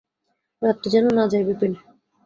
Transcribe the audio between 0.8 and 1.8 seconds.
যেন না যায়– বিপিন।